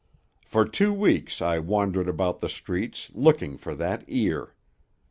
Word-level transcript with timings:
"For 0.43 0.67
two 0.67 0.91
weeks 0.91 1.43
I 1.43 1.59
wandered 1.59 2.09
about 2.09 2.39
the 2.39 2.49
streets, 2.49 3.11
looking 3.13 3.55
for 3.55 3.75
that 3.75 4.03
ear. 4.07 4.55